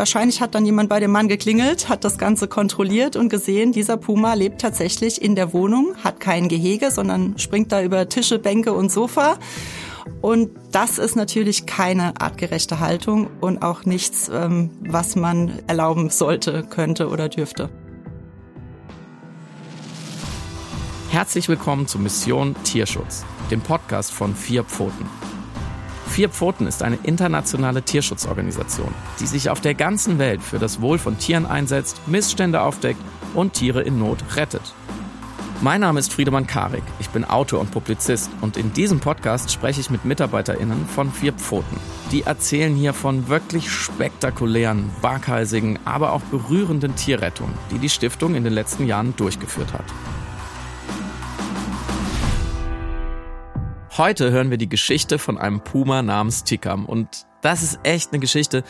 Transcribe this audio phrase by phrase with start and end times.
[0.00, 3.98] Wahrscheinlich hat dann jemand bei dem Mann geklingelt, hat das Ganze kontrolliert und gesehen, dieser
[3.98, 8.72] Puma lebt tatsächlich in der Wohnung, hat kein Gehege, sondern springt da über Tische, Bänke
[8.72, 9.36] und Sofa.
[10.22, 16.62] Und das ist natürlich keine artgerechte Haltung und auch nichts, ähm, was man erlauben sollte,
[16.62, 17.68] könnte oder dürfte.
[21.10, 25.04] Herzlich willkommen zu Mission Tierschutz, dem Podcast von Vier Pfoten.
[26.10, 30.98] Vier Pfoten ist eine internationale Tierschutzorganisation, die sich auf der ganzen Welt für das Wohl
[30.98, 33.00] von Tieren einsetzt, Missstände aufdeckt
[33.32, 34.74] und Tiere in Not rettet.
[35.62, 39.80] Mein Name ist Friedemann Karik, ich bin Autor und Publizist und in diesem Podcast spreche
[39.80, 41.76] ich mit MitarbeiterInnen von Vier Pfoten.
[42.10, 48.42] Die erzählen hier von wirklich spektakulären, waghalsigen, aber auch berührenden Tierrettungen, die die Stiftung in
[48.42, 49.84] den letzten Jahren durchgeführt hat.
[53.96, 58.20] Heute hören wir die Geschichte von einem Puma namens Tikam und das ist echt eine
[58.20, 58.62] Geschichte,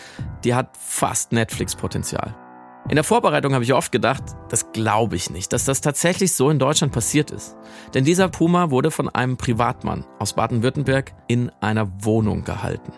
[0.45, 2.35] die hat fast Netflix-Potenzial.
[2.89, 6.49] In der Vorbereitung habe ich oft gedacht, das glaube ich nicht, dass das tatsächlich so
[6.49, 7.55] in Deutschland passiert ist.
[7.93, 12.93] Denn dieser Puma wurde von einem Privatmann aus Baden-Württemberg in einer Wohnung gehalten.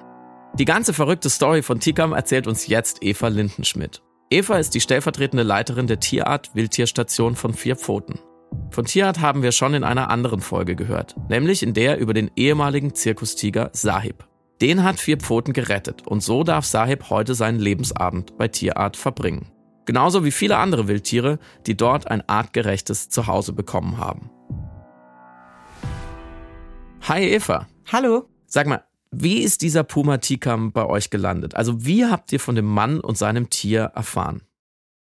[0.54, 4.00] Die ganze verrückte Story von Tikam erzählt uns jetzt Eva Lindenschmidt.
[4.30, 8.20] Eva ist die stellvertretende Leiterin der Tierart Wildtierstation von Vier Pfoten.
[8.70, 12.30] Von Tierart haben wir schon in einer anderen Folge gehört, nämlich in der über den
[12.36, 14.26] ehemaligen Zirkustiger Sahib.
[14.62, 19.50] Den hat Vier Pfoten gerettet und so darf Sahib heute seinen Lebensabend bei Tierart verbringen.
[19.84, 24.30] Genauso wie viele andere Wildtiere, die dort ein artgerechtes Zuhause bekommen haben.
[27.02, 27.66] Hi Eva.
[27.90, 28.28] Hallo.
[28.46, 31.56] Sag mal, wie ist dieser Puma Tikam bei euch gelandet?
[31.56, 34.42] Also wie habt ihr von dem Mann und seinem Tier erfahren?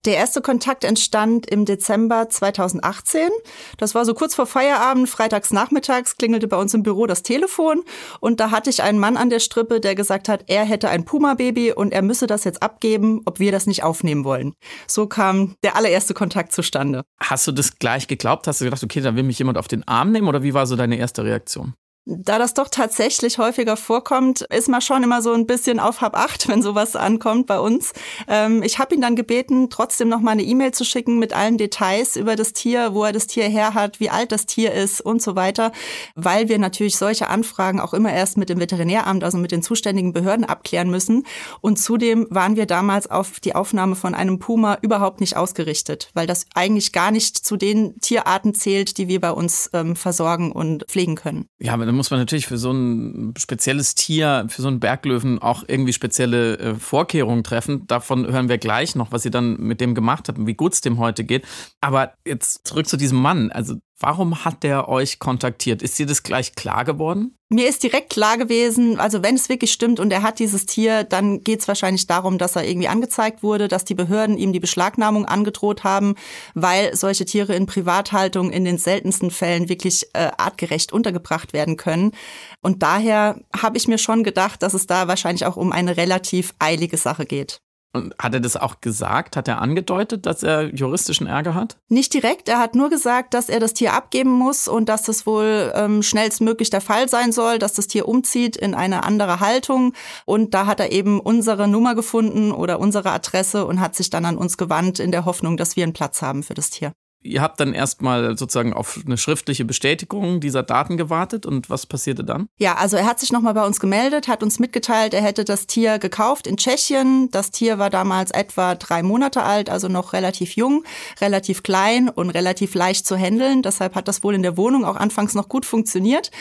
[0.03, 3.30] Der erste Kontakt entstand im Dezember 2018.
[3.77, 7.83] Das war so kurz vor Feierabend, freitags nachmittags klingelte bei uns im Büro das Telefon
[8.19, 11.05] und da hatte ich einen Mann an der Strippe, der gesagt hat, er hätte ein
[11.05, 14.55] Puma-Baby und er müsse das jetzt abgeben, ob wir das nicht aufnehmen wollen.
[14.88, 17.03] So kam der allererste Kontakt zustande.
[17.21, 18.47] Hast du das gleich geglaubt?
[18.47, 20.65] Hast du gedacht, okay, da will mich jemand auf den Arm nehmen oder wie war
[20.65, 21.76] so deine erste Reaktion?
[22.06, 26.17] Da das doch tatsächlich häufiger vorkommt, ist man schon immer so ein bisschen auf Hab
[26.17, 27.94] acht, wenn sowas ankommt bei uns.
[28.28, 31.60] Ähm, ich habe ihn dann gebeten, trotzdem noch mal eine E-Mail zu schicken mit allen
[31.60, 35.00] Details über das Tier, wo er das Tier her hat, wie alt das Tier ist
[35.00, 35.72] und so weiter,
[36.16, 40.12] weil wir natürlich solche Anfragen auch immer erst mit dem Veterinäramt, also mit den zuständigen
[40.12, 41.28] Behörden abklären müssen.
[41.62, 46.26] Und zudem waren wir damals auf die Aufnahme von einem Puma überhaupt nicht ausgerichtet, weil
[46.26, 50.86] das eigentlich gar nicht zu den Tierarten zählt, die wir bei uns ähm, versorgen und
[50.88, 51.45] pflegen können.
[51.60, 55.65] Ja, dann muss man natürlich für so ein spezielles Tier, für so einen Berglöwen auch
[55.67, 57.85] irgendwie spezielle äh, Vorkehrungen treffen.
[57.85, 60.71] Davon hören wir gleich noch, was ihr dann mit dem gemacht habt und wie gut
[60.71, 61.45] es dem heute geht.
[61.81, 63.52] Aber jetzt zurück zu diesem Mann.
[63.52, 65.84] Also Warum hat der euch kontaktiert?
[65.84, 67.38] Ist dir das gleich klar geworden?
[67.50, 71.04] Mir ist direkt klar gewesen, also wenn es wirklich stimmt und er hat dieses Tier,
[71.04, 74.60] dann geht es wahrscheinlich darum, dass er irgendwie angezeigt wurde, dass die Behörden ihm die
[74.60, 76.16] Beschlagnahmung angedroht haben,
[76.56, 82.14] weil solche Tiere in Privathaltung in den seltensten Fällen wirklich äh, artgerecht untergebracht werden können.
[82.62, 86.54] Und daher habe ich mir schon gedacht, dass es da wahrscheinlich auch um eine relativ
[86.58, 87.62] eilige Sache geht.
[87.93, 89.35] Und hat er das auch gesagt?
[89.35, 91.77] Hat er angedeutet, dass er juristischen Ärger hat?
[91.89, 92.47] Nicht direkt.
[92.47, 96.02] Er hat nur gesagt, dass er das Tier abgeben muss und dass das wohl ähm,
[96.02, 99.93] schnellstmöglich der Fall sein soll, dass das Tier umzieht in eine andere Haltung.
[100.25, 104.23] Und da hat er eben unsere Nummer gefunden oder unsere Adresse und hat sich dann
[104.23, 106.93] an uns gewandt in der Hoffnung, dass wir einen Platz haben für das Tier.
[107.23, 112.23] Ihr habt dann erstmal sozusagen auf eine schriftliche Bestätigung dieser Daten gewartet und was passierte
[112.23, 112.48] dann?
[112.58, 115.67] Ja, also er hat sich nochmal bei uns gemeldet, hat uns mitgeteilt, er hätte das
[115.67, 117.30] Tier gekauft in Tschechien.
[117.30, 120.83] Das Tier war damals etwa drei Monate alt, also noch relativ jung,
[121.20, 123.61] relativ klein und relativ leicht zu handeln.
[123.61, 126.32] Deshalb hat das wohl in der Wohnung auch anfangs noch gut funktioniert.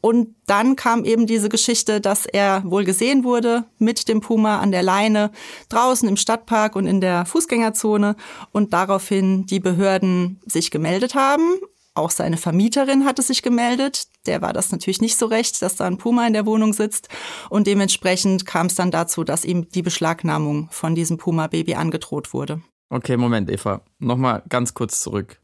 [0.00, 4.72] Und dann kam eben diese Geschichte, dass er wohl gesehen wurde mit dem Puma an
[4.72, 5.30] der Leine
[5.68, 8.16] draußen im Stadtpark und in der Fußgängerzone
[8.50, 11.58] und daraufhin die Behörden sich gemeldet haben.
[11.94, 14.06] Auch seine Vermieterin hatte sich gemeldet.
[14.26, 17.08] Der war das natürlich nicht so recht, dass da ein Puma in der Wohnung sitzt.
[17.50, 22.62] Und dementsprechend kam es dann dazu, dass ihm die Beschlagnahmung von diesem Puma-Baby angedroht wurde.
[22.88, 23.82] Okay, Moment, Eva.
[23.98, 25.38] Nochmal ganz kurz zurück.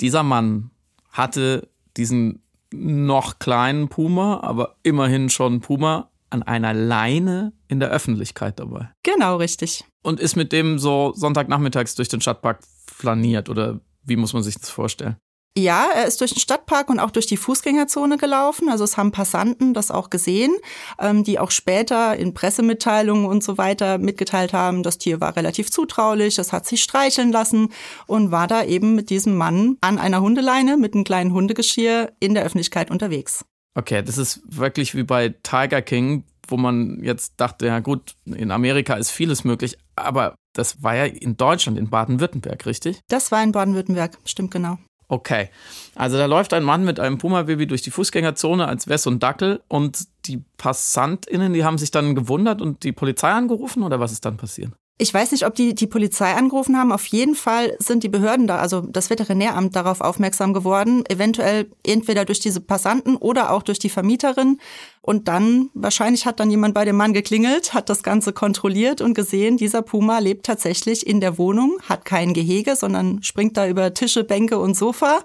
[0.00, 0.70] Dieser Mann
[1.10, 2.42] hatte diesen
[2.72, 8.90] noch kleinen Puma, aber immerhin schon Puma an einer Leine in der Öffentlichkeit dabei.
[9.04, 9.84] Genau, richtig.
[10.02, 12.60] Und ist mit dem so Sonntagnachmittags durch den Stadtpark
[13.04, 15.16] flaniert oder wie muss man sich das vorstellen?
[15.56, 18.68] Ja, er ist durch den Stadtpark und auch durch die Fußgängerzone gelaufen.
[18.68, 20.52] Also es haben Passanten das auch gesehen,
[20.98, 25.70] ähm, die auch später in Pressemitteilungen und so weiter mitgeteilt haben, das Tier war relativ
[25.70, 27.68] zutraulich, es hat sich streicheln lassen
[28.08, 32.34] und war da eben mit diesem Mann an einer Hundeleine mit einem kleinen Hundegeschirr in
[32.34, 33.44] der Öffentlichkeit unterwegs.
[33.76, 38.50] Okay, das ist wirklich wie bei Tiger King, wo man jetzt dachte, ja gut, in
[38.50, 43.00] Amerika ist vieles möglich, aber das war ja in Deutschland, in Baden-Württemberg, richtig?
[43.08, 44.78] Das war in Baden-Württemberg, stimmt genau.
[45.08, 45.50] Okay,
[45.94, 49.62] also da läuft ein Mann mit einem Puma-Baby durch die Fußgängerzone als Wess und Dackel
[49.68, 54.24] und die PassantInnen, die haben sich dann gewundert und die Polizei angerufen oder was ist
[54.24, 54.72] dann passiert?
[54.96, 56.92] Ich weiß nicht, ob die die Polizei angerufen haben.
[56.92, 61.04] Auf jeden Fall sind die Behörden da, also das Veterinäramt darauf aufmerksam geworden.
[61.08, 64.60] Eventuell entweder durch diese Passanten oder auch durch die Vermieterin.
[65.02, 69.14] Und dann, wahrscheinlich hat dann jemand bei dem Mann geklingelt, hat das Ganze kontrolliert und
[69.14, 73.94] gesehen, dieser Puma lebt tatsächlich in der Wohnung, hat kein Gehege, sondern springt da über
[73.94, 75.24] Tische, Bänke und Sofa.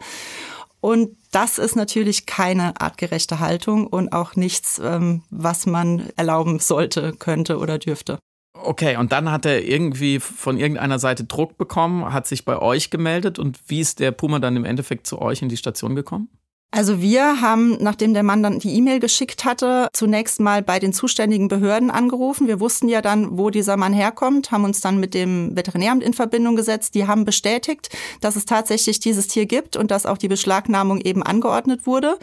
[0.81, 7.13] Und das ist natürlich keine artgerechte Haltung und auch nichts, ähm, was man erlauben sollte,
[7.13, 8.17] könnte oder dürfte.
[8.61, 12.89] Okay, und dann hat er irgendwie von irgendeiner Seite Druck bekommen, hat sich bei euch
[12.89, 16.29] gemeldet und wie ist der Puma dann im Endeffekt zu euch in die Station gekommen?
[16.71, 20.93] Also wir haben, nachdem der Mann dann die E-Mail geschickt hatte, zunächst mal bei den
[20.93, 22.47] zuständigen Behörden angerufen.
[22.47, 26.13] Wir wussten ja dann, wo dieser Mann herkommt, haben uns dann mit dem Veterinäramt in
[26.13, 26.93] Verbindung gesetzt.
[26.93, 27.89] Die haben bestätigt,
[28.21, 32.19] dass es tatsächlich dieses Tier gibt und dass auch die Beschlagnahmung eben angeordnet wurde.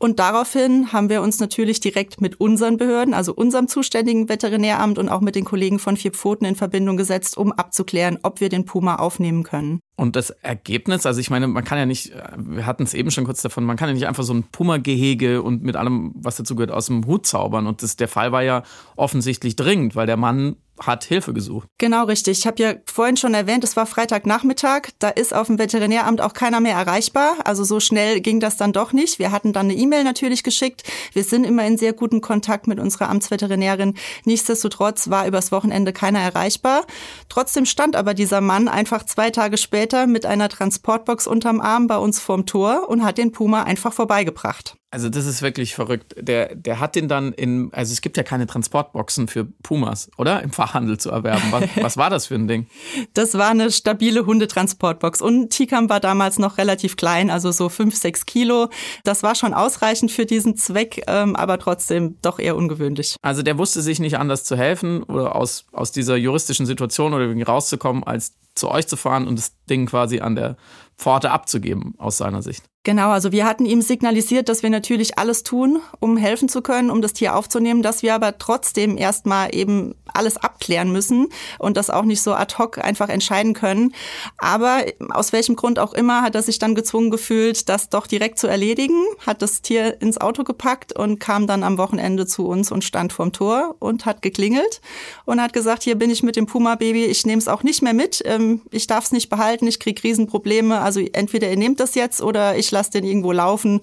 [0.00, 5.08] Und daraufhin haben wir uns natürlich direkt mit unseren Behörden, also unserem zuständigen Veterinäramt und
[5.08, 8.64] auch mit den Kollegen von Vier Pfoten in Verbindung gesetzt, um abzuklären, ob wir den
[8.64, 9.80] Puma aufnehmen können.
[9.96, 13.24] Und das Ergebnis, also ich meine, man kann ja nicht, wir hatten es eben schon
[13.24, 16.56] kurz davon, man kann ja nicht einfach so ein Puma-Gehege und mit allem, was dazu
[16.56, 17.66] gehört, aus dem Hut zaubern.
[17.66, 18.64] Und das, der Fall war ja
[18.96, 21.68] offensichtlich dringend, weil der Mann hat Hilfe gesucht.
[21.78, 22.38] Genau richtig.
[22.38, 24.88] Ich habe ja vorhin schon erwähnt, es war Freitagnachmittag.
[24.98, 27.36] Da ist auf dem Veterinäramt auch keiner mehr erreichbar.
[27.44, 29.18] Also so schnell ging das dann doch nicht.
[29.18, 30.84] Wir hatten dann eine E-Mail natürlich geschickt.
[31.12, 33.94] Wir sind immer in sehr guten Kontakt mit unserer Amtsveterinärin.
[34.24, 36.86] Nichtsdestotrotz war übers Wochenende keiner erreichbar.
[37.28, 41.98] Trotzdem stand aber dieser Mann einfach zwei Tage später mit einer Transportbox unterm Arm bei
[41.98, 44.77] uns vorm Tor und hat den Puma einfach vorbeigebracht.
[44.90, 46.14] Also das ist wirklich verrückt.
[46.18, 50.42] Der, der hat den dann in, also es gibt ja keine Transportboxen für Pumas, oder?
[50.42, 51.42] Im Fachhandel zu erwerben.
[51.50, 52.66] Was, was war das für ein Ding?
[53.14, 55.20] Das war eine stabile Hundetransportbox.
[55.20, 58.68] Und Tikam war damals noch relativ klein, also so fünf, sechs Kilo.
[59.04, 63.16] Das war schon ausreichend für diesen Zweck, ähm, aber trotzdem doch eher ungewöhnlich.
[63.22, 67.24] Also der wusste sich nicht anders zu helfen oder aus, aus dieser juristischen Situation oder
[67.24, 70.56] irgendwie rauszukommen, als zu euch zu fahren und das Ding quasi an der
[70.96, 72.64] Pforte abzugeben, aus seiner Sicht.
[72.88, 76.88] Genau, also wir hatten ihm signalisiert, dass wir natürlich alles tun, um helfen zu können,
[76.88, 81.26] um das Tier aufzunehmen, dass wir aber trotzdem erstmal eben alles abklären müssen
[81.58, 83.92] und das auch nicht so ad hoc einfach entscheiden können.
[84.38, 88.38] Aber aus welchem Grund auch immer hat er sich dann gezwungen gefühlt, das doch direkt
[88.38, 92.72] zu erledigen, hat das Tier ins Auto gepackt und kam dann am Wochenende zu uns
[92.72, 94.80] und stand vorm Tor und hat geklingelt
[95.26, 97.92] und hat gesagt, hier bin ich mit dem Puma-Baby, ich nehme es auch nicht mehr
[97.92, 101.94] mit, ähm, ich darf es nicht behalten, ich kriege Riesenprobleme, also entweder ihr nehmt das
[101.94, 103.80] jetzt oder ich lasse den irgendwo laufen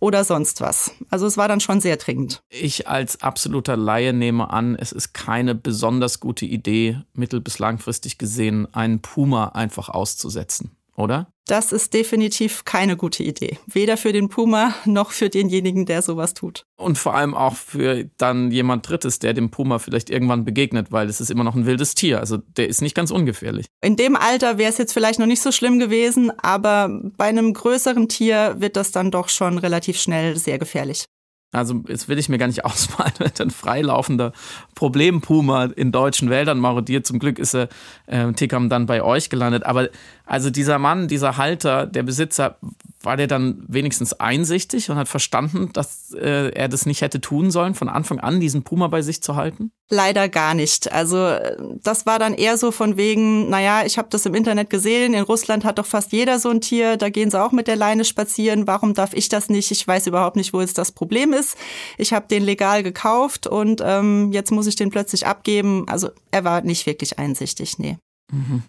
[0.00, 0.90] oder sonst was.
[1.10, 2.42] Also es war dann schon sehr dringend.
[2.50, 8.18] Ich als absoluter Laie nehme an, es ist keine besonders gute Idee, mittel- bis langfristig
[8.18, 11.32] gesehen, einen Puma einfach auszusetzen oder?
[11.46, 13.58] Das ist definitiv keine gute Idee.
[13.66, 16.64] Weder für den Puma noch für denjenigen, der sowas tut.
[16.76, 21.08] Und vor allem auch für dann jemand Drittes, der dem Puma vielleicht irgendwann begegnet, weil
[21.08, 22.20] es ist immer noch ein wildes Tier.
[22.20, 23.66] Also der ist nicht ganz ungefährlich.
[23.82, 27.52] In dem Alter wäre es jetzt vielleicht noch nicht so schlimm gewesen, aber bei einem
[27.52, 31.06] größeren Tier wird das dann doch schon relativ schnell sehr gefährlich.
[31.52, 34.32] Also jetzt will ich mir gar nicht ausmalen, wenn ein freilaufender
[34.74, 37.06] Problempuma in deutschen Wäldern marodiert.
[37.06, 37.68] Zum Glück ist er
[38.06, 39.64] äh, Tikam dann bei euch gelandet.
[39.64, 39.90] Aber
[40.32, 42.56] also dieser Mann, dieser Halter, der Besitzer,
[43.02, 47.50] war der dann wenigstens einsichtig und hat verstanden, dass äh, er das nicht hätte tun
[47.50, 49.72] sollen, von Anfang an diesen Puma bei sich zu halten?
[49.90, 50.90] Leider gar nicht.
[50.90, 51.36] Also
[51.82, 55.22] das war dann eher so von wegen, naja, ich habe das im Internet gesehen, in
[55.22, 58.06] Russland hat doch fast jeder so ein Tier, da gehen sie auch mit der Leine
[58.06, 59.70] spazieren, warum darf ich das nicht?
[59.70, 61.58] Ich weiß überhaupt nicht, wo jetzt das Problem ist.
[61.98, 65.84] Ich habe den legal gekauft und ähm, jetzt muss ich den plötzlich abgeben.
[65.90, 67.98] Also er war nicht wirklich einsichtig, nee.
[68.32, 68.62] Mhm.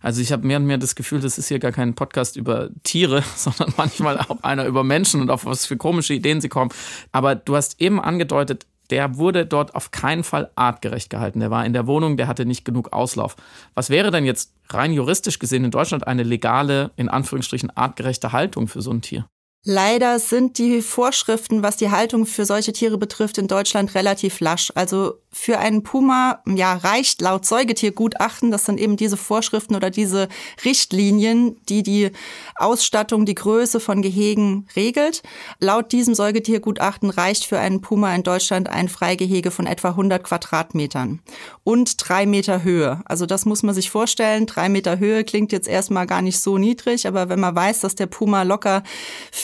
[0.00, 2.70] Also ich habe mehr und mehr das Gefühl, das ist hier gar kein Podcast über
[2.82, 6.70] Tiere, sondern manchmal auch einer über Menschen und auf was für komische Ideen sie kommen.
[7.12, 11.38] Aber du hast eben angedeutet, der wurde dort auf keinen Fall artgerecht gehalten.
[11.38, 13.36] Der war in der Wohnung, der hatte nicht genug Auslauf.
[13.74, 18.66] Was wäre denn jetzt rein juristisch gesehen in Deutschland eine legale, in Anführungsstrichen artgerechte Haltung
[18.66, 19.26] für so ein Tier?
[19.62, 24.72] Leider sind die Vorschriften, was die Haltung für solche Tiere betrifft, in Deutschland relativ lasch.
[24.74, 30.28] Also für einen Puma, ja, reicht laut Säugetiergutachten, das sind eben diese Vorschriften oder diese
[30.64, 32.10] Richtlinien, die die
[32.56, 35.22] Ausstattung, die Größe von Gehegen regelt.
[35.60, 41.20] Laut diesem Säugetiergutachten reicht für einen Puma in Deutschland ein Freigehege von etwa 100 Quadratmetern
[41.64, 43.02] und drei Meter Höhe.
[43.04, 44.46] Also das muss man sich vorstellen.
[44.46, 47.94] Drei Meter Höhe klingt jetzt erstmal gar nicht so niedrig, aber wenn man weiß, dass
[47.94, 48.82] der Puma locker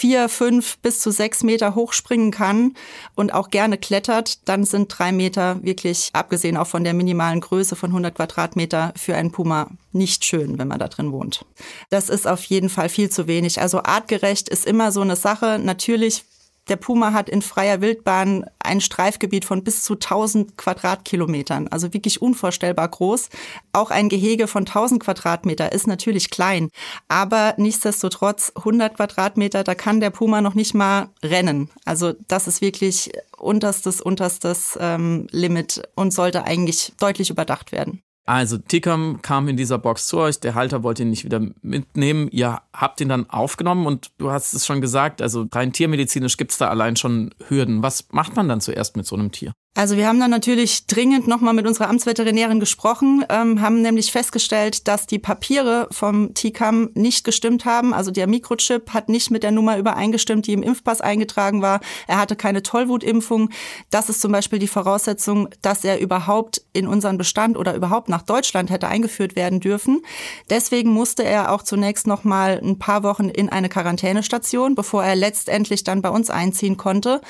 [0.07, 2.75] vier, fünf bis zu sechs Meter hochspringen kann
[3.17, 7.75] und auch gerne klettert, dann sind drei Meter wirklich, abgesehen auch von der minimalen Größe
[7.75, 11.45] von 100 Quadratmeter, für einen Puma nicht schön, wenn man da drin wohnt.
[11.91, 13.61] Das ist auf jeden Fall viel zu wenig.
[13.61, 15.59] Also artgerecht ist immer so eine Sache.
[15.59, 16.25] Natürlich
[16.69, 22.21] der Puma hat in freier Wildbahn ein Streifgebiet von bis zu 1000 Quadratkilometern, also wirklich
[22.21, 23.29] unvorstellbar groß.
[23.73, 26.71] Auch ein Gehege von 1000 Quadratmeter ist natürlich klein,
[27.09, 31.71] aber nichtsdestotrotz 100 Quadratmeter, da kann der Puma noch nicht mal rennen.
[31.85, 38.03] Also das ist wirklich unterstes, unterstes ähm, Limit und sollte eigentlich deutlich überdacht werden.
[38.27, 42.29] Also Tikam kam in dieser Box zu euch, der Halter wollte ihn nicht wieder mitnehmen.
[42.33, 46.51] Ihr habt ihn dann aufgenommen und du hast es schon gesagt, also rein tiermedizinisch gibt
[46.51, 47.85] es da allein schon Hürden.
[47.85, 49.53] Was macht man dann zuerst mit so einem Tier?
[49.77, 54.89] Also wir haben dann natürlich dringend nochmal mit unserer Amtsveterinärin gesprochen, ähm, haben nämlich festgestellt,
[54.89, 57.93] dass die Papiere vom TICAM nicht gestimmt haben.
[57.93, 61.81] Also der Mikrochip hat nicht mit der Nummer übereingestimmt, die im Impfpass eingetragen war.
[62.07, 63.51] Er hatte keine Tollwutimpfung.
[63.91, 68.23] Das ist zum Beispiel die Voraussetzung, dass er überhaupt in unseren Bestand oder überhaupt nach
[68.23, 70.01] Deutschland hätte eingeführt werden dürfen.
[70.49, 75.85] Deswegen musste er auch zunächst nochmal ein paar Wochen in eine Quarantänestation, bevor er letztendlich
[75.85, 77.21] dann bei uns einziehen konnte.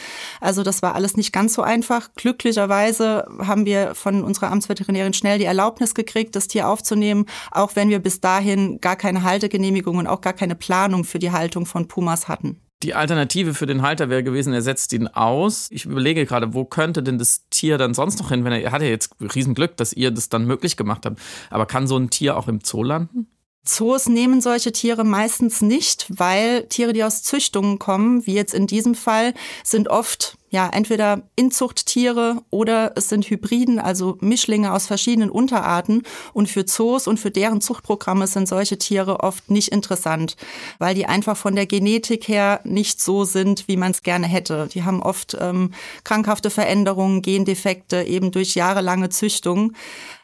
[0.40, 2.10] Also das war alles nicht ganz so einfach.
[2.14, 7.74] Glück glücklicherweise haben wir von unserer Amtsveterinärin schnell die Erlaubnis gekriegt, das Tier aufzunehmen, auch
[7.74, 11.66] wenn wir bis dahin gar keine Haltegenehmigung und auch gar keine Planung für die Haltung
[11.66, 12.60] von Pumas hatten.
[12.82, 15.68] Die Alternative für den Halter wäre gewesen, er setzt ihn aus.
[15.70, 18.72] Ich überlege gerade, wo könnte denn das Tier dann sonst noch hin, wenn er, er
[18.72, 21.18] hat ja jetzt Riesenglück, dass ihr das dann möglich gemacht habt.
[21.48, 23.28] Aber kann so ein Tier auch im Zoo landen?
[23.66, 28.66] Zoos nehmen solche Tiere meistens nicht, weil Tiere, die aus Züchtungen kommen, wie jetzt in
[28.66, 35.30] diesem Fall, sind oft ja entweder Inzuchttiere oder es sind Hybriden, also Mischlinge aus verschiedenen
[35.30, 36.02] Unterarten.
[36.32, 40.36] Und für Zoos und für deren Zuchtprogramme sind solche Tiere oft nicht interessant,
[40.78, 44.68] weil die einfach von der Genetik her nicht so sind, wie man es gerne hätte.
[44.72, 45.72] Die haben oft ähm,
[46.04, 49.72] krankhafte Veränderungen, Gendefekte eben durch jahrelange Züchtung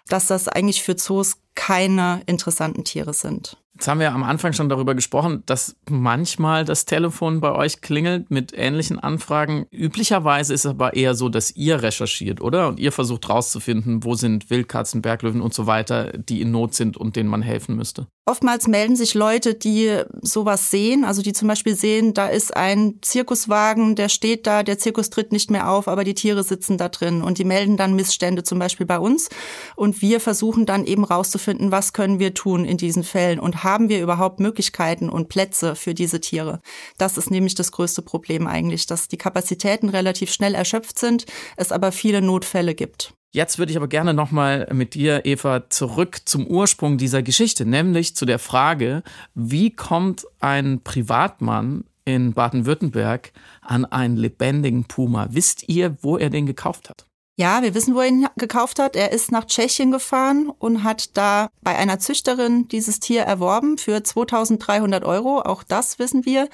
[0.09, 3.57] dass das eigentlich für Zoos keine interessanten Tiere sind.
[3.75, 8.31] Jetzt haben wir am Anfang schon darüber gesprochen, dass manchmal das Telefon bei euch klingelt
[8.31, 9.67] mit ähnlichen Anfragen.
[9.71, 12.69] Üblicherweise ist es aber eher so, dass ihr recherchiert, oder?
[12.69, 16.99] Und ihr versucht rauszufinden, wo sind Wildkatzen, Berglöwen und so weiter, die in Not sind
[16.99, 18.07] und denen man helfen müsste.
[18.25, 22.99] Oftmals melden sich Leute, die sowas sehen, also die zum Beispiel sehen, da ist ein
[23.03, 26.89] Zirkuswagen, der steht da, der Zirkus tritt nicht mehr auf, aber die Tiere sitzen da
[26.89, 29.29] drin und die melden dann Missstände zum Beispiel bei uns
[29.75, 33.89] und wir versuchen dann eben rauszufinden, was können wir tun in diesen Fällen und haben
[33.89, 36.61] wir überhaupt Möglichkeiten und Plätze für diese Tiere.
[36.99, 41.73] Das ist nämlich das größte Problem eigentlich, dass die Kapazitäten relativ schnell erschöpft sind, es
[41.73, 43.15] aber viele Notfälle gibt.
[43.35, 48.15] Jetzt würde ich aber gerne nochmal mit dir, Eva, zurück zum Ursprung dieser Geschichte, nämlich
[48.15, 49.03] zu der Frage,
[49.35, 53.33] wie kommt ein Privatmann in Baden-Württemberg
[53.63, 55.29] an einen lebendigen Puma?
[55.31, 57.07] Wisst ihr, wo er den gekauft hat?
[57.39, 58.95] Ja, wir wissen, wo er ihn gekauft hat.
[58.95, 64.03] Er ist nach Tschechien gefahren und hat da bei einer Züchterin dieses Tier erworben für
[64.03, 65.41] 2300 Euro.
[65.41, 66.49] Auch das wissen wir.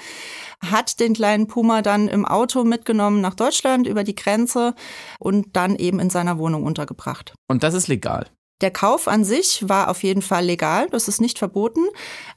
[0.64, 4.74] Hat den kleinen Puma dann im Auto mitgenommen nach Deutschland über die Grenze
[5.18, 7.34] und dann eben in seiner Wohnung untergebracht.
[7.48, 8.28] Und das ist legal?
[8.60, 11.86] Der Kauf an sich war auf jeden Fall legal, das ist nicht verboten.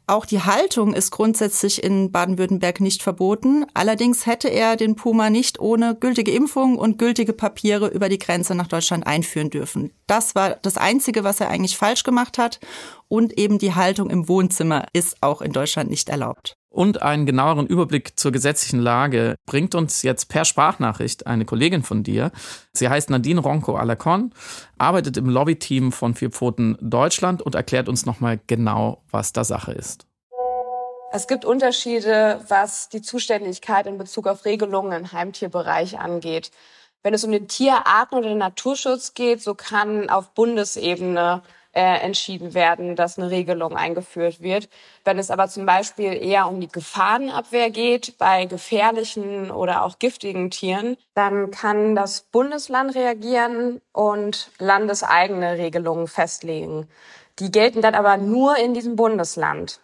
[0.05, 3.65] Auch die Haltung ist grundsätzlich in Baden-Württemberg nicht verboten.
[3.73, 8.53] Allerdings hätte er den Puma nicht ohne gültige Impfung und gültige Papiere über die Grenze
[8.53, 9.91] nach Deutschland einführen dürfen.
[10.05, 12.59] Das war das Einzige, was er eigentlich falsch gemacht hat.
[13.07, 17.67] Und eben die Haltung im Wohnzimmer ist auch in Deutschland nicht erlaubt und einen genaueren
[17.67, 22.31] Überblick zur gesetzlichen Lage bringt uns jetzt per Sprachnachricht eine Kollegin von dir.
[22.73, 24.33] Sie heißt Nadine Ronco Alacon,
[24.77, 29.73] arbeitet im Lobbyteam von Vier Pfoten Deutschland und erklärt uns nochmal genau, was da Sache
[29.73, 30.07] ist.
[31.13, 36.51] Es gibt Unterschiede, was die Zuständigkeit in Bezug auf Regelungen im Heimtierbereich angeht.
[37.03, 41.41] Wenn es um den Tierarten- oder den Naturschutz geht, so kann auf Bundesebene
[41.73, 44.69] äh, entschieden werden, dass eine Regelung eingeführt wird.
[45.03, 50.51] Wenn es aber zum Beispiel eher um die Gefahrenabwehr geht bei gefährlichen oder auch giftigen
[50.51, 56.87] Tieren, dann kann das Bundesland reagieren und landeseigene Regelungen festlegen.
[57.39, 59.79] Die gelten dann aber nur in diesem Bundesland.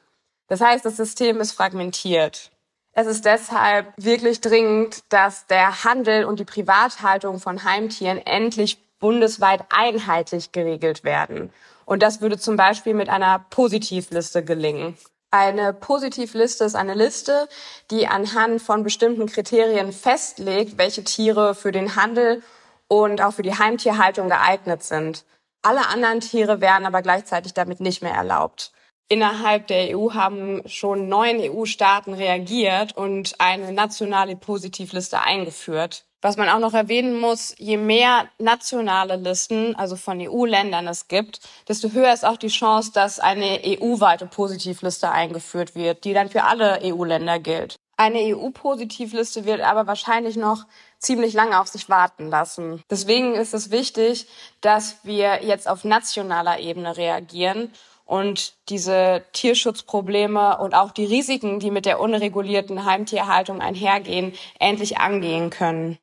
[0.48, 2.52] Das heißt, das System ist fragmentiert.
[2.94, 9.66] Es ist deshalb wirklich dringend, dass der Handel und die Privathaltung von Heimtieren endlich bundesweit
[9.70, 11.52] einheitlich geregelt werden.
[11.88, 14.98] Und das würde zum Beispiel mit einer Positivliste gelingen.
[15.32, 17.48] Eine Positivliste ist eine Liste,
[17.92, 22.44] die anhand von bestimmten Kriterien festlegt, welche Tiere für den Handel
[22.90, 25.24] und auch für die Heimtierhaltung geeignet sind.
[25.62, 28.74] Alle anderen Tiere wären aber gleichzeitig damit nicht mehr erlaubt.
[29.08, 36.07] Innerhalb der EU haben schon neun EU-Staaten reagiert und eine nationale Positivliste eingeführt.
[36.22, 41.40] Was man auch noch erwähnen muss, je mehr nationale Listen, also von EU-Ländern es gibt,
[41.68, 46.46] desto höher ist auch die Chance, dass eine EU-weite Positivliste eingeführt wird, die dann für
[46.46, 47.76] alle EU-Länder gilt.
[47.98, 50.66] Eine EU-Positivliste wird aber wahrscheinlich noch
[51.00, 52.82] ziemlich lange auf sich warten lassen.
[52.90, 54.28] Deswegen ist es wichtig,
[54.62, 57.72] dass wir jetzt auf nationaler Ebene reagieren
[58.06, 65.50] und diese Tierschutzprobleme und auch die Risiken, die mit der unregulierten Heimtierhaltung einhergehen, endlich angehen
[65.50, 66.00] können.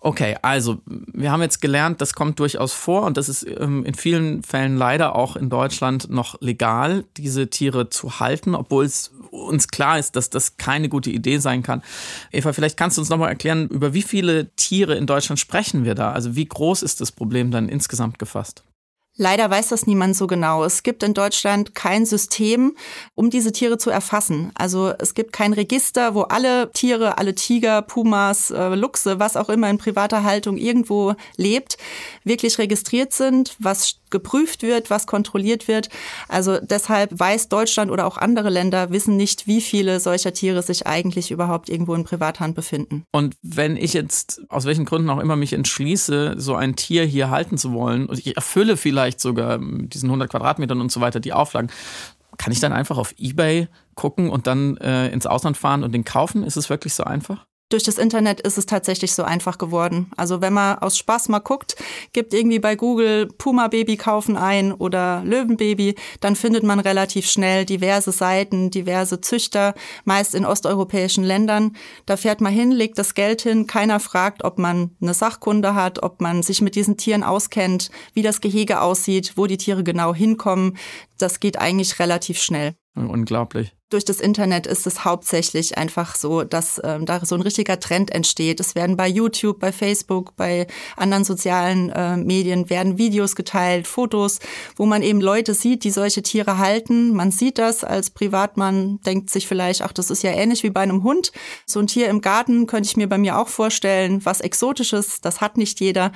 [0.00, 3.94] Okay, also wir haben jetzt gelernt, das kommt durchaus vor und das ist ähm, in
[3.94, 9.68] vielen Fällen leider auch in Deutschland noch legal, diese Tiere zu halten, obwohl es uns
[9.68, 11.82] klar ist, dass das keine gute Idee sein kann.
[12.30, 15.94] Eva, vielleicht kannst du uns nochmal erklären, über wie viele Tiere in Deutschland sprechen wir
[15.94, 16.12] da?
[16.12, 18.65] Also wie groß ist das Problem dann insgesamt gefasst?
[19.18, 20.64] Leider weiß das niemand so genau.
[20.64, 22.76] Es gibt in Deutschland kein System,
[23.14, 24.50] um diese Tiere zu erfassen.
[24.54, 29.48] Also es gibt kein Register, wo alle Tiere, alle Tiger, Pumas, äh, Luchse, was auch
[29.48, 31.78] immer in privater Haltung irgendwo lebt,
[32.24, 35.88] wirklich registriert sind, was geprüft wird, was kontrolliert wird.
[36.28, 40.86] Also deshalb weiß Deutschland oder auch andere Länder wissen nicht, wie viele solcher Tiere sich
[40.86, 43.04] eigentlich überhaupt irgendwo in Privathand befinden.
[43.12, 47.30] Und wenn ich jetzt aus welchen Gründen auch immer mich entschließe, so ein Tier hier
[47.30, 51.20] halten zu wollen und ich erfülle vielleicht sogar mit diesen 100 Quadratmetern und so weiter
[51.20, 51.70] die Auflagen,
[52.38, 56.04] kann ich dann einfach auf eBay gucken und dann äh, ins Ausland fahren und den
[56.04, 56.42] kaufen?
[56.42, 57.46] Ist es wirklich so einfach?
[57.68, 60.08] Durch das Internet ist es tatsächlich so einfach geworden.
[60.16, 61.74] Also wenn man aus Spaß mal guckt,
[62.12, 67.64] gibt irgendwie bei Google Puma Baby kaufen ein oder Löwenbaby, dann findet man relativ schnell
[67.64, 71.76] diverse Seiten, diverse Züchter, meist in osteuropäischen Ländern.
[72.06, 76.04] Da fährt man hin, legt das Geld hin, keiner fragt, ob man eine Sachkunde hat,
[76.04, 80.14] ob man sich mit diesen Tieren auskennt, wie das Gehege aussieht, wo die Tiere genau
[80.14, 80.76] hinkommen.
[81.18, 82.76] Das geht eigentlich relativ schnell.
[82.96, 87.78] Unglaublich durch das Internet ist es hauptsächlich einfach so, dass ähm, da so ein richtiger
[87.78, 88.58] Trend entsteht.
[88.58, 94.40] Es werden bei YouTube, bei Facebook, bei anderen sozialen äh, Medien werden Videos geteilt, Fotos,
[94.74, 97.14] wo man eben Leute sieht, die solche Tiere halten.
[97.14, 100.80] Man sieht das als Privatmann, denkt sich vielleicht, ach, das ist ja ähnlich wie bei
[100.80, 101.30] einem Hund.
[101.64, 105.40] So ein Tier im Garten könnte ich mir bei mir auch vorstellen, was Exotisches, das
[105.40, 106.10] hat nicht jeder.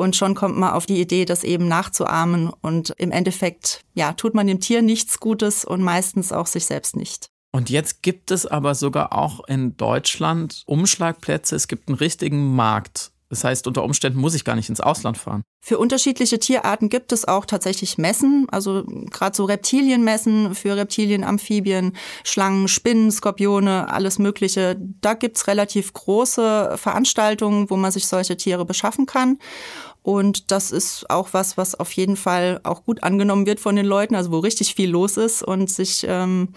[0.00, 2.50] Und schon kommt man auf die Idee, das eben nachzuahmen.
[2.62, 6.96] Und im Endeffekt, ja, tut man dem Tier nichts Gutes und meistens auch sich selbst
[6.96, 7.26] nicht.
[7.52, 11.54] Und jetzt gibt es aber sogar auch in Deutschland Umschlagplätze.
[11.54, 13.12] Es gibt einen richtigen Markt.
[13.30, 15.42] Das heißt, unter Umständen muss ich gar nicht ins Ausland fahren.
[15.62, 21.92] Für unterschiedliche Tierarten gibt es auch tatsächlich Messen, also gerade so Reptilienmessen für Reptilien, Amphibien,
[22.24, 24.76] Schlangen, Spinnen, Skorpione, alles Mögliche.
[25.00, 29.38] Da gibt's relativ große Veranstaltungen, wo man sich solche Tiere beschaffen kann.
[30.02, 33.86] Und das ist auch was, was auf jeden Fall auch gut angenommen wird von den
[33.86, 36.48] Leuten, also wo richtig viel los ist und sich ähm,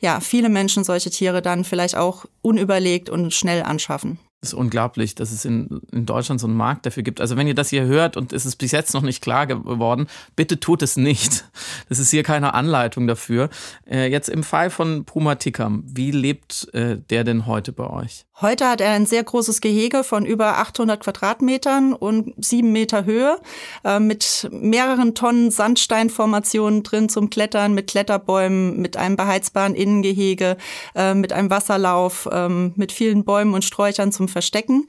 [0.00, 5.32] ja viele Menschen solche Tiere dann vielleicht auch unüberlegt und schnell anschaffen ist unglaublich, dass
[5.32, 7.20] es in, in Deutschland so einen Markt dafür gibt.
[7.20, 10.06] Also wenn ihr das hier hört und es ist bis jetzt noch nicht klar geworden,
[10.36, 11.44] bitte tut es nicht.
[11.88, 13.50] Das ist hier keine Anleitung dafür.
[13.88, 18.24] Äh, jetzt im Fall von Puma Tikam, wie lebt äh, der denn heute bei euch?
[18.40, 23.38] Heute hat er ein sehr großes Gehege von über 800 Quadratmetern und sieben Meter Höhe
[23.84, 30.56] äh, mit mehreren Tonnen Sandsteinformationen drin zum Klettern, mit Kletterbäumen, mit einem beheizbaren Innengehege,
[30.96, 34.88] äh, mit einem Wasserlauf, äh, mit vielen Bäumen und Sträuchern zum Verstecken.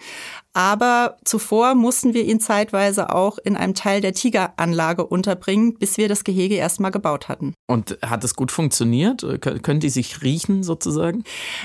[0.54, 6.10] Aber zuvor mussten wir ihn zeitweise auch in einem Teil der Tigeranlage unterbringen, bis wir
[6.10, 7.54] das Gehege erstmal gebaut hatten.
[7.68, 9.22] Und hat es gut funktioniert?
[9.42, 11.24] Können die sich riechen sozusagen?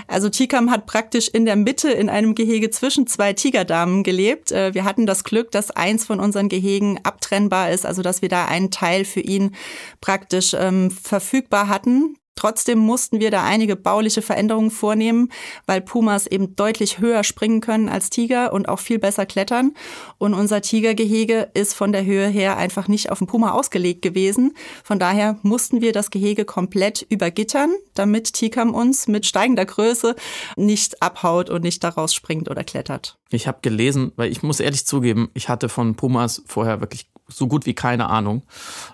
[0.09, 4.53] Also Tikam hat praktisch in der Mitte in einem Gehege zwischen zwei Tigerdamen gelebt.
[4.53, 8.29] Äh, wir hatten das Glück, dass eins von unseren Gehegen abtrennbar ist, also dass wir
[8.29, 9.55] da einen Teil für ihn
[10.01, 12.17] praktisch ähm, verfügbar hatten.
[12.41, 15.29] Trotzdem mussten wir da einige bauliche Veränderungen vornehmen,
[15.67, 19.75] weil Pumas eben deutlich höher springen können als Tiger und auch viel besser klettern.
[20.17, 24.55] Und unser Tigergehege ist von der Höhe her einfach nicht auf den Puma ausgelegt gewesen.
[24.83, 30.17] Von daher mussten wir das Gehege komplett übergittern, damit Tikam uns mit steigender Größe
[30.57, 33.19] nicht abhaut und nicht daraus springt oder klettert.
[33.29, 37.47] Ich habe gelesen, weil ich muss ehrlich zugeben, ich hatte von Pumas vorher wirklich so
[37.47, 38.43] gut wie keine Ahnung.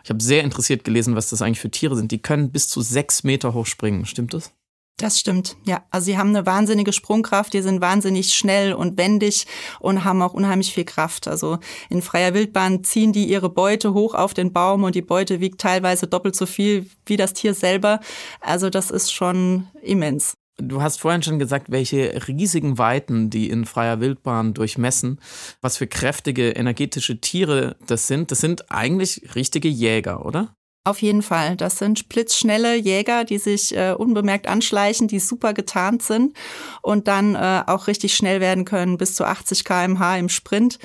[0.04, 2.12] Ich habe sehr interessiert gelesen, was das eigentlich für Tiere sind.
[2.12, 4.06] Die können bis zu sechs Meter hoch springen.
[4.06, 4.52] Stimmt das?
[4.98, 5.84] Das stimmt, ja.
[5.90, 9.46] Also sie haben eine wahnsinnige Sprungkraft, die sind wahnsinnig schnell und wendig
[9.78, 11.28] und haben auch unheimlich viel Kraft.
[11.28, 11.58] Also
[11.90, 15.60] in freier Wildbahn ziehen die ihre Beute hoch auf den Baum und die Beute wiegt
[15.60, 18.00] teilweise doppelt so viel wie das Tier selber.
[18.40, 20.32] Also das ist schon immens.
[20.58, 25.20] Du hast vorhin schon gesagt, welche riesigen Weiten die in freier Wildbahn durchmessen,
[25.60, 28.30] was für kräftige energetische Tiere das sind.
[28.30, 30.56] Das sind eigentlich richtige Jäger, oder?
[30.86, 31.56] Auf jeden Fall.
[31.56, 36.36] Das sind blitzschnelle Jäger, die sich äh, unbemerkt anschleichen, die super getarnt sind
[36.80, 40.78] und dann äh, auch richtig schnell werden können, bis zu 80 kmh im Sprint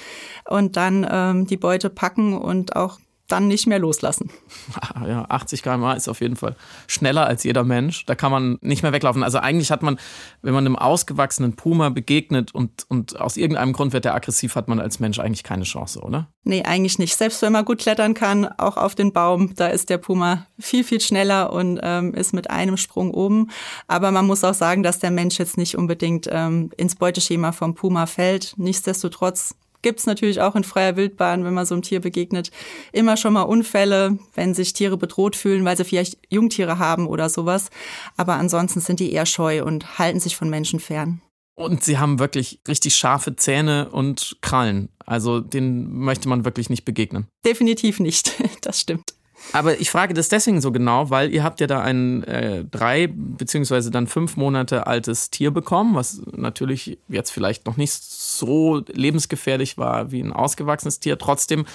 [0.49, 2.99] und dann ähm, die Beute packen und auch
[3.32, 4.30] dann nicht mehr loslassen.
[5.08, 6.56] Ja, 80 km/h ist auf jeden Fall
[6.88, 8.06] schneller als jeder Mensch.
[8.06, 9.24] Da kann man nicht mehr weglaufen.
[9.24, 9.98] Also eigentlich hat man,
[10.41, 14.67] wenn man einem ausgewachsenen Puma begegnet und, und aus irgendeinem Grund wird er aggressiv, hat
[14.67, 16.28] man als Mensch eigentlich keine Chance, oder?
[16.44, 17.15] Nee, eigentlich nicht.
[17.15, 20.84] Selbst wenn man gut klettern kann, auch auf den Baum, da ist der Puma viel,
[20.84, 23.50] viel schneller und ähm, ist mit einem Sprung oben.
[23.88, 27.76] Aber man muss auch sagen, dass der Mensch jetzt nicht unbedingt ähm, ins Beuteschema vom
[27.76, 28.54] Puma fällt.
[28.58, 32.52] Nichtsdestotrotz gibt's natürlich auch in freier Wildbahn, wenn man so einem Tier begegnet,
[32.91, 37.30] immer schon mal Unfälle, wenn sich Tiere bedroht fühlen, weil sie vielleicht Jungtiere haben oder
[37.30, 37.70] sowas.
[38.17, 41.22] Aber ansonsten sind die eher scheu und halten sich von Menschen fern.
[41.56, 44.89] Und sie haben wirklich richtig scharfe Zähne und Krallen.
[45.06, 47.28] Also denen möchte man wirklich nicht begegnen.
[47.46, 48.34] Definitiv nicht.
[48.62, 49.13] Das stimmt.
[49.54, 53.08] Aber ich frage das deswegen so genau, weil ihr habt ja da ein äh, drei
[53.12, 59.77] beziehungsweise dann fünf Monate altes Tier bekommen, was natürlich jetzt vielleicht noch nicht so lebensgefährlich
[59.77, 61.17] war wie ein ausgewachsenes Tier.
[61.17, 61.65] Trotzdem,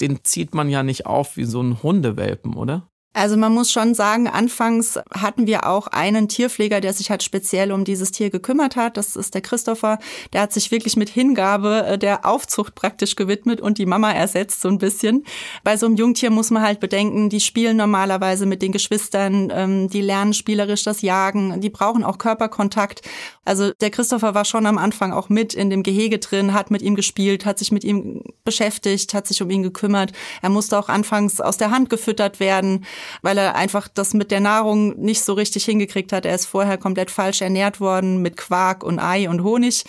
[0.00, 2.88] den zieht man ja nicht auf wie so ein Hundewelpen, oder?
[3.16, 7.70] Also man muss schon sagen, anfangs hatten wir auch einen Tierpfleger, der sich halt speziell
[7.70, 8.96] um dieses Tier gekümmert hat.
[8.96, 10.00] Das ist der Christopher.
[10.32, 14.60] Der hat sich wirklich mit Hingabe äh, der Aufzucht praktisch gewidmet und die Mama ersetzt
[14.60, 15.24] so ein bisschen.
[15.62, 19.88] Bei so einem Jungtier muss man halt bedenken, die spielen normalerweise mit den Geschwistern, ähm,
[19.88, 23.02] die lernen spielerisch das Jagen, die brauchen auch Körperkontakt.
[23.44, 26.82] Also der Christopher war schon am Anfang auch mit in dem Gehege drin, hat mit
[26.82, 30.12] ihm gespielt, hat sich mit ihm beschäftigt, hat sich um ihn gekümmert.
[30.42, 32.84] Er musste auch anfangs aus der Hand gefüttert werden
[33.22, 36.26] weil er einfach das mit der Nahrung nicht so richtig hingekriegt hat.
[36.26, 39.84] Er ist vorher komplett falsch ernährt worden mit Quark und Ei und Honig.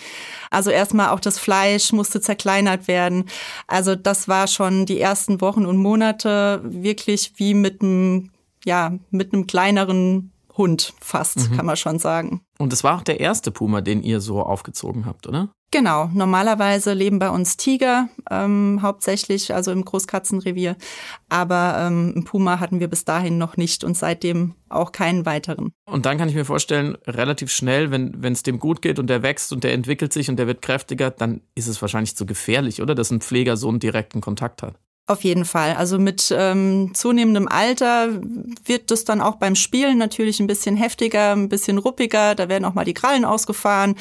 [0.50, 3.24] Also erstmal auch das Fleisch musste zerkleinert werden.
[3.66, 8.30] Also das war schon die ersten Wochen und Monate wirklich wie mit einem,
[8.64, 11.56] ja, mit einem kleineren Hund fast, mhm.
[11.56, 12.40] kann man schon sagen.
[12.58, 15.50] Und es war auch der erste Puma, den ihr so aufgezogen habt, oder?
[15.76, 20.74] Genau, normalerweise leben bei uns Tiger ähm, hauptsächlich, also im Großkatzenrevier.
[21.28, 25.72] Aber ähm, Puma hatten wir bis dahin noch nicht und seitdem auch keinen weiteren.
[25.84, 29.22] Und dann kann ich mir vorstellen, relativ schnell, wenn es dem gut geht und der
[29.22, 32.80] wächst und der entwickelt sich und der wird kräftiger, dann ist es wahrscheinlich zu gefährlich,
[32.80, 32.94] oder?
[32.94, 34.76] Dass ein Pfleger so einen direkten Kontakt hat.
[35.08, 35.74] Auf jeden Fall.
[35.74, 38.08] Also mit ähm, zunehmendem Alter
[38.64, 42.34] wird das dann auch beim Spielen natürlich ein bisschen heftiger, ein bisschen ruppiger.
[42.34, 43.94] Da werden auch mal die Krallen ausgefahren.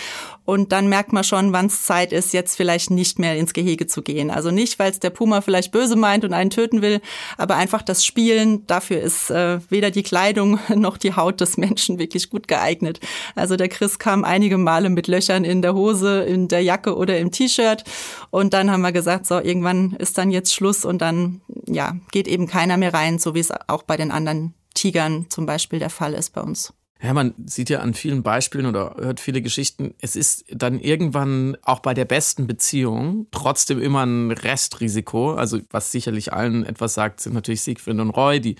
[0.45, 3.87] Und dann merkt man schon, wann es Zeit ist, jetzt vielleicht nicht mehr ins Gehege
[3.87, 4.29] zu gehen.
[4.29, 7.01] Also nicht, weil es der Puma vielleicht böse meint und einen töten will,
[7.37, 11.97] aber einfach das Spielen, dafür ist äh, weder die Kleidung noch die Haut des Menschen
[11.97, 12.99] wirklich gut geeignet.
[13.33, 17.17] Also der Chris kam einige Male mit Löchern in der Hose, in der Jacke oder
[17.17, 17.83] im T-Shirt.
[18.29, 22.27] Und dann haben wir gesagt, so, irgendwann ist dann jetzt Schluss und dann ja, geht
[22.27, 25.89] eben keiner mehr rein, so wie es auch bei den anderen Tigern zum Beispiel der
[25.89, 26.73] Fall ist bei uns.
[27.01, 31.57] Ja, man sieht ja an vielen Beispielen oder hört viele Geschichten, es ist dann irgendwann
[31.61, 35.33] auch bei der besten Beziehung trotzdem immer ein Restrisiko.
[35.33, 38.55] Also was sicherlich allen etwas sagt, sind natürlich Siegfried und Roy, die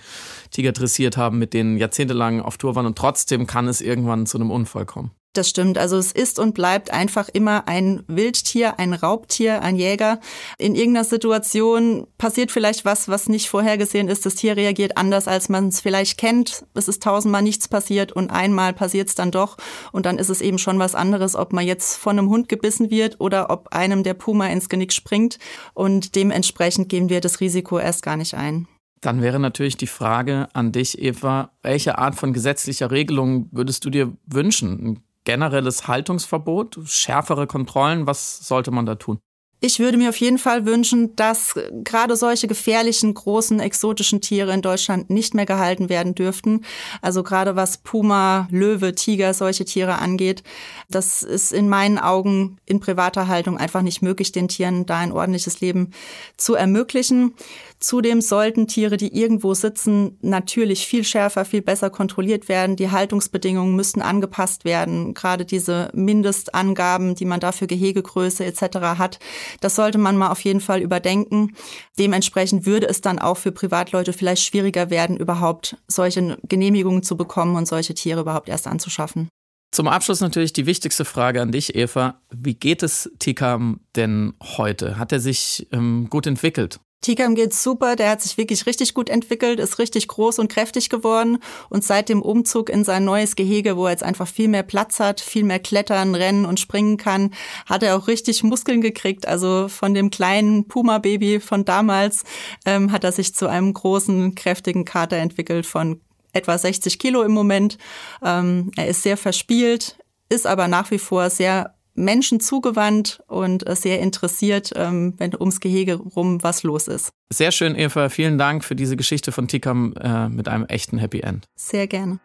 [0.50, 4.38] Tiger dressiert haben, mit denen jahrzehntelang auf Tour waren und trotzdem kann es irgendwann zu
[4.38, 5.12] einem Unfall kommen.
[5.36, 5.76] Das stimmt.
[5.76, 10.18] Also es ist und bleibt einfach immer ein Wildtier, ein Raubtier, ein Jäger.
[10.56, 14.24] In irgendeiner Situation passiert vielleicht was, was nicht vorhergesehen ist.
[14.24, 16.64] Das Tier reagiert anders, als man es vielleicht kennt.
[16.72, 19.58] Es ist tausendmal nichts passiert und einmal passiert es dann doch.
[19.92, 22.90] Und dann ist es eben schon was anderes, ob man jetzt von einem Hund gebissen
[22.90, 25.38] wird oder ob einem der Puma ins Genick springt.
[25.74, 28.68] Und dementsprechend gehen wir das Risiko erst gar nicht ein.
[29.02, 33.90] Dann wäre natürlich die Frage an dich, Eva, welche Art von gesetzlicher Regelung würdest du
[33.90, 35.02] dir wünschen?
[35.26, 38.06] Generelles Haltungsverbot, schärfere Kontrollen?
[38.06, 39.18] Was sollte man da tun?
[39.66, 44.62] Ich würde mir auf jeden Fall wünschen, dass gerade solche gefährlichen, großen, exotischen Tiere in
[44.62, 46.64] Deutschland nicht mehr gehalten werden dürften.
[47.02, 50.44] Also gerade was Puma, Löwe, Tiger, solche Tiere angeht.
[50.88, 55.10] Das ist in meinen Augen in privater Haltung einfach nicht möglich, den Tieren da ein
[55.10, 55.90] ordentliches Leben
[56.36, 57.34] zu ermöglichen.
[57.78, 62.76] Zudem sollten Tiere, die irgendwo sitzen, natürlich viel schärfer, viel besser kontrolliert werden.
[62.76, 65.12] Die Haltungsbedingungen müssten angepasst werden.
[65.12, 68.78] Gerade diese Mindestangaben, die man dafür Gehegegröße etc.
[68.98, 69.18] hat,
[69.60, 71.54] das sollte man mal auf jeden Fall überdenken.
[71.98, 77.56] Dementsprechend würde es dann auch für Privatleute vielleicht schwieriger werden, überhaupt solche Genehmigungen zu bekommen
[77.56, 79.28] und solche Tiere überhaupt erst anzuschaffen.
[79.72, 82.22] Zum Abschluss natürlich die wichtigste Frage an dich, Eva.
[82.30, 84.98] Wie geht es Tikam denn heute?
[84.98, 86.80] Hat er sich ähm, gut entwickelt?
[87.02, 90.88] Tikam geht's super, der hat sich wirklich richtig gut entwickelt, ist richtig groß und kräftig
[90.88, 94.64] geworden und seit dem Umzug in sein neues Gehege, wo er jetzt einfach viel mehr
[94.64, 97.32] Platz hat, viel mehr klettern, rennen und springen kann,
[97.66, 99.28] hat er auch richtig Muskeln gekriegt.
[99.28, 102.24] Also von dem kleinen Puma-Baby von damals
[102.64, 106.00] ähm, hat er sich zu einem großen, kräftigen Kater entwickelt von
[106.32, 107.78] etwa 60 Kilo im Moment.
[108.24, 109.96] Ähm, er ist sehr verspielt,
[110.28, 115.94] ist aber nach wie vor sehr Menschen zugewandt und sehr interessiert, ähm, wenn ums Gehege
[115.94, 117.10] rum was los ist.
[117.32, 118.08] Sehr schön, Eva.
[118.08, 121.46] Vielen Dank für diese Geschichte von Tikam äh, mit einem echten Happy End.
[121.56, 122.20] Sehr gerne.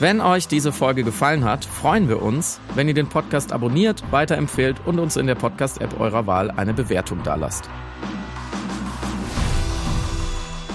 [0.00, 4.76] Wenn euch diese Folge gefallen hat, freuen wir uns, wenn ihr den Podcast abonniert, weiterempfehlt
[4.86, 7.68] und uns in der Podcast-App eurer Wahl eine Bewertung dalasst.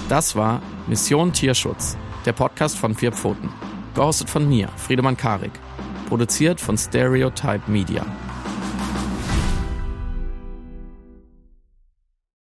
[0.08, 3.48] Das war Mission Tierschutz, der Podcast von Vier Pfoten.
[3.96, 5.50] Gehostet von mir, Friedemann Karik.
[6.06, 8.06] Produziert von Stereotype Media.